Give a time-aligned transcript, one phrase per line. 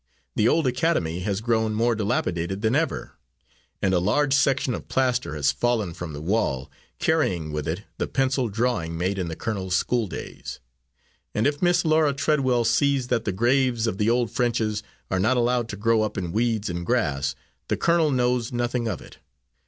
[0.35, 3.19] The old academy has grown more dilapidated than ever,
[3.83, 8.07] and a large section of plaster has fallen from the wall, carrying with it the
[8.07, 10.59] pencil drawing made in the colonel's schooldays;
[11.35, 15.37] and if Miss Laura Treadwell sees that the graves of the old Frenches are not
[15.37, 17.35] allowed to grow up in weeds and grass,
[17.67, 19.19] the colonel knows nothing of it.